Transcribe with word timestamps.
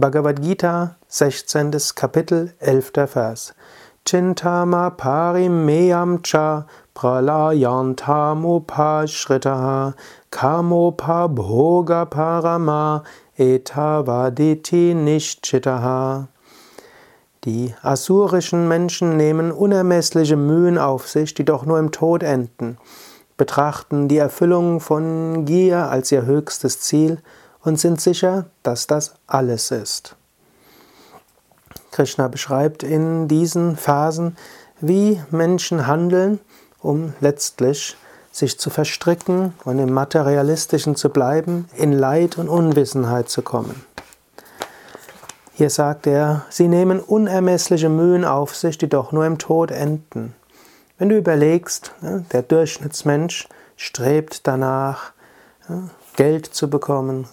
Bhagavad 0.00 0.40
Gita, 0.40 0.96
16. 1.08 1.72
Kapitel, 1.94 2.54
11. 2.58 3.06
Vers. 3.06 3.52
Chintama 4.06 4.96
parimeyam 4.96 6.22
cha 6.22 6.64
pralayantam 6.94 8.64
upashritaha 8.64 9.94
kamopa 10.32 11.28
bhoga 11.28 12.06
parama 12.06 13.04
etavaditi 13.38 14.94
nishchitaha. 14.94 16.28
Die 17.44 17.74
asurischen 17.82 18.68
Menschen 18.68 19.18
nehmen 19.18 19.52
unermessliche 19.52 20.36
Mühen 20.36 20.78
auf 20.78 21.10
sich, 21.10 21.34
die 21.34 21.44
doch 21.44 21.66
nur 21.66 21.78
im 21.78 21.90
Tod 21.92 22.22
enden, 22.22 22.78
betrachten 23.36 24.08
die 24.08 24.16
Erfüllung 24.16 24.80
von 24.80 25.44
Gier 25.44 25.90
als 25.90 26.10
ihr 26.10 26.24
höchstes 26.24 26.80
Ziel 26.80 27.18
und 27.62 27.78
sind 27.78 28.00
sicher, 28.00 28.46
dass 28.62 28.86
das 28.86 29.14
alles 29.26 29.70
ist. 29.70 30.16
Krishna 31.90 32.28
beschreibt 32.28 32.82
in 32.82 33.28
diesen 33.28 33.76
Phasen, 33.76 34.36
wie 34.80 35.20
Menschen 35.30 35.86
handeln, 35.86 36.40
um 36.80 37.14
letztlich 37.20 37.96
sich 38.32 38.58
zu 38.58 38.70
verstricken 38.70 39.54
und 39.64 39.78
im 39.78 39.92
Materialistischen 39.92 40.94
zu 40.94 41.10
bleiben, 41.10 41.68
in 41.76 41.92
Leid 41.92 42.38
und 42.38 42.48
Unwissenheit 42.48 43.28
zu 43.28 43.42
kommen. 43.42 43.84
Hier 45.52 45.68
sagt 45.68 46.06
er, 46.06 46.46
sie 46.48 46.68
nehmen 46.68 47.00
unermessliche 47.00 47.90
Mühen 47.90 48.24
auf 48.24 48.56
sich, 48.56 48.78
die 48.78 48.88
doch 48.88 49.12
nur 49.12 49.26
im 49.26 49.36
Tod 49.36 49.70
enden. 49.70 50.34
Wenn 50.96 51.10
du 51.10 51.18
überlegst, 51.18 51.92
der 52.00 52.42
Durchschnittsmensch 52.42 53.48
strebt 53.76 54.46
danach, 54.46 55.12
Geld 56.16 56.46
zu 56.46 56.70
bekommen, 56.70 57.26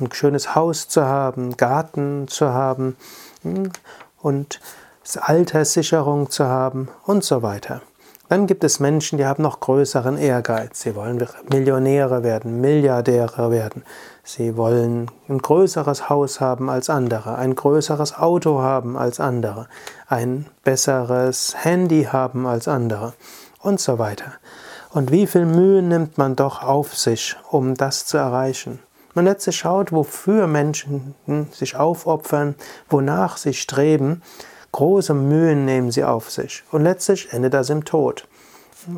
ein 0.00 0.12
schönes 0.12 0.54
Haus 0.54 0.88
zu 0.88 1.04
haben, 1.04 1.56
Garten 1.56 2.28
zu 2.28 2.52
haben 2.52 2.96
hm, 3.42 3.70
und 4.20 4.60
Alterssicherung 5.14 6.30
zu 6.30 6.46
haben 6.46 6.88
und 7.04 7.24
so 7.24 7.42
weiter. 7.42 7.82
Dann 8.28 8.48
gibt 8.48 8.64
es 8.64 8.80
Menschen, 8.80 9.18
die 9.18 9.26
haben 9.26 9.44
noch 9.44 9.60
größeren 9.60 10.18
Ehrgeiz. 10.18 10.80
Sie 10.80 10.96
wollen 10.96 11.24
Millionäre 11.48 12.24
werden, 12.24 12.60
Milliardäre 12.60 13.52
werden. 13.52 13.84
Sie 14.24 14.56
wollen 14.56 15.08
ein 15.28 15.38
größeres 15.38 16.08
Haus 16.08 16.40
haben 16.40 16.68
als 16.68 16.90
andere, 16.90 17.36
ein 17.36 17.54
größeres 17.54 18.18
Auto 18.18 18.60
haben 18.60 18.96
als 18.96 19.20
andere, 19.20 19.68
ein 20.08 20.46
besseres 20.64 21.54
Handy 21.56 22.08
haben 22.10 22.48
als 22.48 22.66
andere 22.66 23.12
und 23.60 23.78
so 23.78 24.00
weiter. 24.00 24.32
Und 24.90 25.12
wie 25.12 25.28
viel 25.28 25.46
Mühe 25.46 25.80
nimmt 25.82 26.18
man 26.18 26.34
doch 26.34 26.64
auf 26.64 26.96
sich, 26.96 27.36
um 27.50 27.76
das 27.76 28.06
zu 28.06 28.16
erreichen? 28.16 28.80
Man 29.16 29.24
letztlich 29.24 29.56
schaut, 29.56 29.92
wofür 29.92 30.46
Menschen 30.46 31.14
sich 31.50 31.74
aufopfern, 31.74 32.54
wonach 32.90 33.38
sie 33.38 33.54
streben. 33.54 34.20
Große 34.72 35.14
Mühen 35.14 35.64
nehmen 35.64 35.90
sie 35.90 36.04
auf 36.04 36.30
sich. 36.30 36.64
Und 36.70 36.82
letztlich 36.82 37.32
endet 37.32 37.54
das 37.54 37.70
im 37.70 37.86
Tod. 37.86 38.28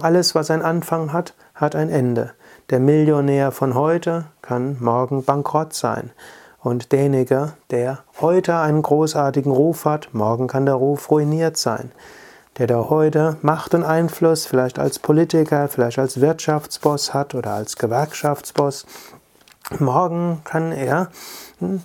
Alles, 0.00 0.34
was 0.34 0.50
einen 0.50 0.62
Anfang 0.62 1.12
hat, 1.12 1.34
hat 1.54 1.76
ein 1.76 1.88
Ende. 1.88 2.32
Der 2.70 2.80
Millionär 2.80 3.52
von 3.52 3.76
heute 3.76 4.24
kann 4.42 4.78
morgen 4.80 5.22
bankrott 5.22 5.72
sein. 5.72 6.10
Und 6.58 6.90
derjenige, 6.90 7.52
der 7.70 8.00
heute 8.20 8.56
einen 8.56 8.82
großartigen 8.82 9.52
Ruf 9.52 9.84
hat, 9.84 10.08
morgen 10.14 10.48
kann 10.48 10.66
der 10.66 10.74
Ruf 10.74 11.12
ruiniert 11.12 11.56
sein. 11.56 11.92
Der, 12.58 12.66
der 12.66 12.90
heute 12.90 13.36
Macht 13.42 13.72
und 13.72 13.84
Einfluss, 13.84 14.46
vielleicht 14.46 14.80
als 14.80 14.98
Politiker, 14.98 15.68
vielleicht 15.68 16.00
als 16.00 16.20
Wirtschaftsboss 16.20 17.14
hat 17.14 17.36
oder 17.36 17.52
als 17.52 17.76
Gewerkschaftsboss, 17.76 18.84
Morgen 19.78 20.40
kann 20.44 20.72
er 20.72 21.10
hm, 21.58 21.82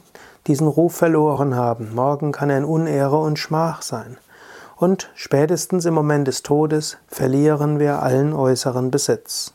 diesen 0.48 0.67
Ruf 0.67 0.95
verloren 0.95 1.56
haben. 1.56 1.94
Morgen 1.94 2.31
kann 2.31 2.50
er 2.50 2.58
in 2.58 2.66
Unehre 2.66 3.17
und 3.17 3.38
Schmach 3.38 3.81
sein. 3.81 4.17
Und 4.78 5.09
spätestens 5.16 5.86
im 5.86 5.94
Moment 5.94 6.28
des 6.28 6.44
Todes 6.44 6.98
verlieren 7.08 7.80
wir 7.80 8.02
allen 8.02 8.34
äußeren 8.34 8.90
Besitz. 8.90 9.53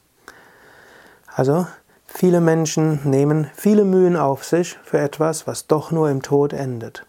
Also, 1.34 1.66
viele 2.06 2.40
Menschen 2.40 3.00
nehmen 3.04 3.50
viele 3.54 3.84
Mühen 3.84 4.16
auf 4.16 4.44
sich 4.44 4.78
für 4.84 4.98
etwas, 4.98 5.46
was 5.46 5.66
doch 5.66 5.90
nur 5.90 6.10
im 6.10 6.22
Tod 6.22 6.52
endet. 6.52 7.06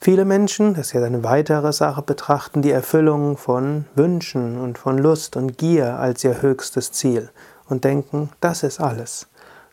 Viele 0.00 0.24
Menschen, 0.24 0.74
das 0.74 0.88
ist 0.88 0.92
ja 0.94 1.04
eine 1.04 1.22
weitere 1.22 1.72
Sache, 1.72 2.02
betrachten 2.02 2.62
die 2.62 2.72
Erfüllung 2.72 3.36
von 3.36 3.84
Wünschen 3.94 4.60
und 4.60 4.76
von 4.76 4.98
Lust 4.98 5.36
und 5.36 5.56
Gier 5.56 6.00
als 6.00 6.24
ihr 6.24 6.42
höchstes 6.42 6.90
Ziel 6.90 7.30
und 7.68 7.84
denken, 7.84 8.30
das 8.40 8.64
ist 8.64 8.80
alles. 8.80 9.28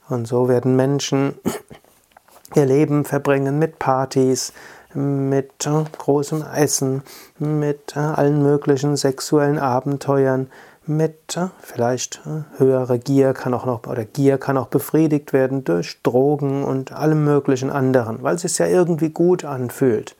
Und 0.10 0.28
so 0.28 0.50
werden 0.50 0.76
Menschen 0.76 1.36
ihr 2.56 2.66
Leben 2.66 3.06
verbringen 3.06 3.60
mit 3.60 3.80
Partys, 3.80 4.54
mit 4.94 5.68
äh, 5.68 5.84
großem 5.98 6.44
Essen, 6.44 7.04
mit 7.38 7.96
äh, 7.96 8.00
allen 8.00 8.42
möglichen 8.42 8.96
sexuellen 8.96 9.60
Abenteuern, 9.60 10.50
mit 10.86 11.38
äh, 11.38 11.48
vielleicht 11.62 12.22
höherer 12.58 12.98
Gier 12.98 13.34
kann 13.34 13.54
auch 13.54 13.66
noch 13.66 13.86
oder 13.86 14.06
Gier 14.06 14.40
kann 14.40 14.58
auch 14.58 14.68
befriedigt 14.68 15.32
werden 15.32 15.64
durch 15.64 16.02
Drogen 16.02 16.64
und 16.64 16.92
allem 16.92 17.24
möglichen 17.24 17.70
anderen, 17.70 18.24
weil 18.24 18.36
es 18.36 18.42
sich 18.42 18.58
ja 18.58 18.66
irgendwie 18.66 19.10
gut 19.10 19.46
anfühlt. 19.46 20.16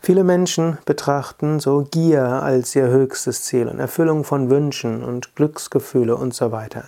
Viele 0.00 0.24
Menschen 0.24 0.78
betrachten 0.84 1.60
so 1.60 1.86
Gier 1.88 2.24
als 2.24 2.74
ihr 2.74 2.88
höchstes 2.88 3.44
Ziel 3.44 3.68
und 3.68 3.78
Erfüllung 3.78 4.24
von 4.24 4.50
Wünschen 4.50 5.04
und 5.04 5.36
Glücksgefühle 5.36 6.16
und 6.16 6.34
so 6.34 6.50
weiter. 6.50 6.84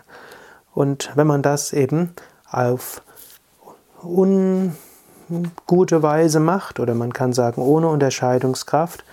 Und 0.75 1.11
wenn 1.15 1.27
man 1.27 1.43
das 1.43 1.73
eben 1.73 2.15
auf 2.51 3.03
ungute 4.03 4.73
Weise 6.03 6.41
macht, 6.41 6.81
oder 6.81 6.95
man 6.95 7.13
kann 7.13 7.33
sagen 7.33 7.63
ohne 7.63 7.89
Unterscheidungskraft, 7.89 9.05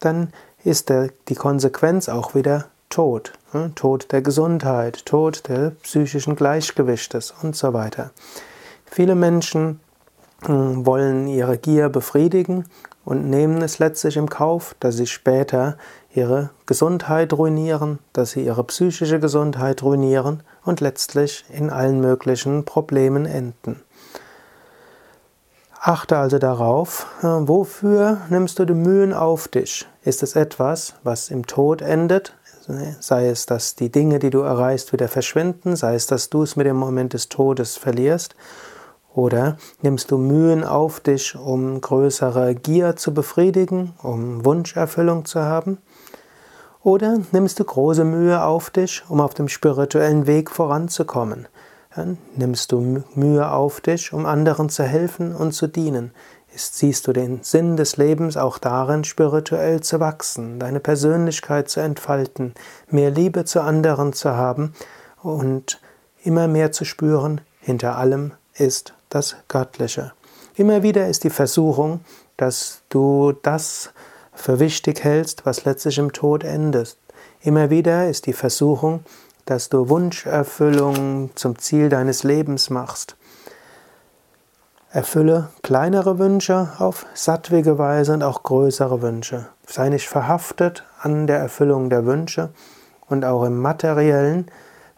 dann 0.00 0.32
ist 0.64 0.88
der, 0.88 1.10
die 1.28 1.34
Konsequenz 1.34 2.08
auch 2.08 2.34
wieder 2.34 2.66
Tod. 2.88 3.32
Ne? 3.52 3.72
Tod 3.74 4.12
der 4.12 4.22
Gesundheit, 4.22 5.06
Tod 5.06 5.48
des 5.48 5.74
psychischen 5.82 6.36
Gleichgewichtes 6.36 7.34
und 7.42 7.56
so 7.56 7.72
weiter. 7.72 8.10
Viele 8.84 9.14
Menschen 9.14 9.80
hm, 10.44 10.84
wollen 10.84 11.26
ihre 11.26 11.56
Gier 11.56 11.88
befriedigen 11.88 12.66
und 13.04 13.28
nehmen 13.28 13.62
es 13.62 13.78
letztlich 13.78 14.16
im 14.16 14.28
Kauf, 14.28 14.74
dass 14.80 14.96
sie 14.96 15.06
später 15.06 15.76
ihre 16.14 16.50
Gesundheit 16.66 17.32
ruinieren, 17.32 17.98
dass 18.12 18.32
sie 18.32 18.44
ihre 18.44 18.64
psychische 18.64 19.18
Gesundheit 19.18 19.82
ruinieren 19.82 20.42
und 20.64 20.80
letztlich 20.80 21.44
in 21.50 21.70
allen 21.70 22.00
möglichen 22.00 22.64
Problemen 22.64 23.26
enden. 23.26 23.82
Achte 25.84 26.16
also 26.16 26.38
darauf, 26.38 27.06
äh, 27.22 27.26
wofür 27.26 28.18
nimmst 28.30 28.60
du 28.60 28.64
die 28.64 28.72
Mühen 28.72 29.12
auf 29.12 29.48
dich? 29.48 29.88
Ist 30.04 30.22
es 30.22 30.36
etwas, 30.36 30.94
was 31.02 31.28
im 31.28 31.44
Tod 31.44 31.82
endet? 31.82 32.36
Sei 33.00 33.26
es, 33.26 33.46
dass 33.46 33.74
die 33.74 33.90
Dinge, 33.90 34.20
die 34.20 34.30
du 34.30 34.42
erreichst, 34.42 34.92
wieder 34.92 35.08
verschwinden, 35.08 35.74
sei 35.74 35.96
es, 35.96 36.06
dass 36.06 36.30
du 36.30 36.44
es 36.44 36.54
mit 36.54 36.68
dem 36.68 36.76
Moment 36.76 37.12
des 37.12 37.28
Todes 37.28 37.76
verlierst, 37.76 38.36
oder 39.14 39.58
nimmst 39.82 40.10
du 40.10 40.18
Mühen 40.18 40.64
auf 40.64 41.00
dich, 41.00 41.36
um 41.36 41.80
größere 41.80 42.54
Gier 42.54 42.96
zu 42.96 43.12
befriedigen, 43.12 43.92
um 44.02 44.44
Wunscherfüllung 44.44 45.24
zu 45.24 45.42
haben? 45.42 45.78
Oder 46.82 47.18
nimmst 47.30 47.60
du 47.60 47.64
große 47.64 48.04
Mühe 48.04 48.42
auf 48.42 48.70
dich, 48.70 49.02
um 49.08 49.20
auf 49.20 49.34
dem 49.34 49.48
spirituellen 49.48 50.26
Weg 50.26 50.50
voranzukommen? 50.50 51.46
Dann 51.94 52.18
nimmst 52.36 52.72
du 52.72 53.04
Mühe 53.14 53.50
auf 53.50 53.80
dich, 53.80 54.12
um 54.12 54.26
anderen 54.26 54.68
zu 54.68 54.82
helfen 54.82 55.34
und 55.34 55.52
zu 55.52 55.66
dienen. 55.66 56.12
Siehst 56.54 57.06
du 57.06 57.12
den 57.12 57.42
Sinn 57.42 57.76
des 57.76 57.96
Lebens 57.96 58.36
auch 58.36 58.58
darin, 58.58 59.04
spirituell 59.04 59.80
zu 59.80 60.00
wachsen, 60.00 60.58
deine 60.58 60.80
Persönlichkeit 60.80 61.68
zu 61.68 61.80
entfalten, 61.80 62.54
mehr 62.90 63.10
Liebe 63.10 63.44
zu 63.44 63.62
anderen 63.62 64.12
zu 64.12 64.30
haben 64.36 64.74
und 65.22 65.80
immer 66.24 66.48
mehr 66.48 66.72
zu 66.72 66.84
spüren, 66.84 67.40
hinter 67.60 67.96
allem 67.96 68.32
ist 68.54 68.94
das 69.14 69.36
Göttliche. 69.48 70.12
Immer 70.54 70.82
wieder 70.82 71.08
ist 71.08 71.24
die 71.24 71.30
Versuchung, 71.30 72.00
dass 72.36 72.82
du 72.88 73.32
das 73.42 73.90
für 74.32 74.60
wichtig 74.60 75.04
hältst, 75.04 75.46
was 75.46 75.64
letztlich 75.64 75.98
im 75.98 76.12
Tod 76.12 76.44
endet. 76.44 76.96
Immer 77.40 77.70
wieder 77.70 78.08
ist 78.08 78.26
die 78.26 78.32
Versuchung, 78.32 79.04
dass 79.44 79.68
du 79.68 79.88
Wunscherfüllung 79.88 81.30
zum 81.34 81.58
Ziel 81.58 81.88
deines 81.88 82.22
Lebens 82.22 82.70
machst. 82.70 83.16
Erfülle 84.90 85.48
kleinere 85.62 86.18
Wünsche 86.18 86.72
auf 86.78 87.06
sattwige 87.14 87.78
Weise 87.78 88.12
und 88.12 88.22
auch 88.22 88.42
größere 88.42 89.00
Wünsche. 89.00 89.48
Sei 89.66 89.88
nicht 89.88 90.08
verhaftet 90.08 90.84
an 91.00 91.26
der 91.26 91.38
Erfüllung 91.38 91.88
der 91.88 92.04
Wünsche 92.04 92.50
und 93.08 93.24
auch 93.24 93.44
im 93.44 93.58
materiellen, 93.58 94.50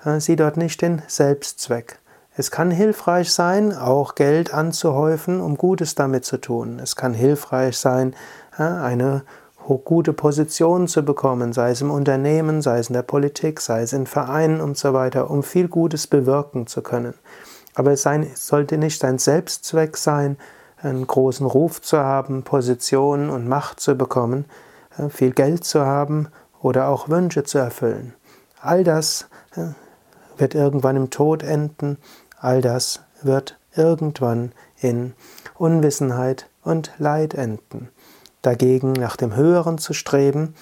äh, 0.05 0.19
sieh 0.19 0.37
dort 0.37 0.57
nicht 0.57 0.83
den 0.83 1.03
Selbstzweck. 1.07 2.01
Es 2.37 2.51
kann 2.51 2.73
hilfreich 2.73 3.33
sein, 3.33 3.73
auch 3.73 4.17
Geld 4.17 4.53
anzuhäufen, 4.53 5.41
um 5.41 5.57
Gutes 5.57 5.95
damit 5.95 6.25
zu 6.25 6.39
tun. 6.39 6.81
Es 6.81 6.97
kann 6.97 7.15
hilfreich 7.15 7.79
sein, 7.79 8.17
eine 8.57 9.23
gute 9.85 10.13
Position 10.13 10.89
zu 10.89 11.05
bekommen, 11.05 11.53
sei 11.53 11.71
es 11.71 11.81
im 11.81 11.91
Unternehmen, 11.91 12.61
sei 12.61 12.79
es 12.79 12.89
in 12.89 12.95
der 12.95 13.03
Politik, 13.03 13.61
sei 13.61 13.83
es 13.83 13.93
in 13.93 14.07
Vereinen 14.07 14.61
und 14.61 14.77
so 14.77 14.93
weiter, 14.93 15.31
um 15.31 15.43
viel 15.43 15.69
Gutes 15.69 16.07
bewirken 16.07 16.67
zu 16.67 16.83
können. 16.83 17.15
Aber 17.75 17.93
es 17.93 18.07
sollte 18.35 18.79
nicht 18.79 19.01
sein 19.01 19.19
Selbstzweck 19.19 19.97
sein, 19.97 20.37
einen 20.77 21.07
großen 21.07 21.47
Ruf 21.47 21.81
zu 21.81 21.99
haben, 21.99 22.43
Position 22.43 23.31
und 23.31 23.49
Macht 23.49 23.81
zu 23.81 23.97
bekommen, 23.97 24.45
viel 25.09 25.31
Geld 25.31 25.65
zu 25.65 25.87
haben 25.87 26.29
oder 26.61 26.89
auch 26.89 27.09
Wünsche 27.09 27.45
zu 27.45 27.59
erfüllen. 27.59 28.13
All 28.61 28.85
das 28.85 29.29
wird 30.37 30.55
irgendwann 30.55 30.97
im 30.97 31.11
Tod 31.11 31.43
enden, 31.43 31.97
all 32.45 32.61
das 32.61 33.01
wird 33.23 33.59
irgendwann 33.75 34.53
in 34.79 35.15
Unwissenheit 35.57 36.49
und 36.63 36.93
Leid 36.99 37.35
enden. 37.35 37.89
Dagegen 38.43 38.93
nach 38.93 39.17
dem 39.17 39.35
Höheren 39.35 39.79
zu 39.79 39.95
streben, 39.95 40.55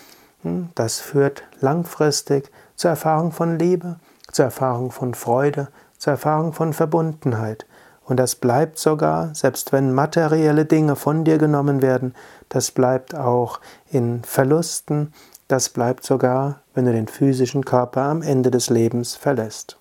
hm, 0.43 0.69
das 0.76 1.00
führt 1.00 1.43
langfristig 1.61 2.50
zur 2.76 2.90
Erfahrung 2.90 3.32
von 3.32 3.58
Liebe, 3.58 3.96
zur 4.31 4.44
Erfahrung 4.44 4.93
von 4.93 5.14
Freude, 5.14 5.69
zur 5.99 6.12
Erfahrung 6.12 6.52
von 6.52 6.73
Verbundenheit. 6.73 7.67
Und 8.05 8.19
das 8.19 8.37
bleibt 8.37 8.79
sogar, 8.79 9.34
selbst 9.34 9.73
wenn 9.73 9.93
materielle 9.93 10.64
Dinge 10.64 10.96
von 10.96 11.25
dir 11.25 11.38
genommen 11.38 11.82
werden, 11.82 12.14
das 12.49 12.70
bleibt 12.70 13.14
auch 13.14 13.61
in 13.90 14.23
Verlusten, 14.23 15.12
das 15.49 15.69
bleibt 15.69 16.05
sogar, 16.05 16.61
wenn 16.75 16.84
du 16.84 16.93
den 16.93 17.08
physischen 17.08 17.64
Körper 17.64 18.02
am 18.02 18.23
Ende 18.23 18.50
des 18.50 18.70
Lebens 18.70 19.17
verlässt. 19.17 19.79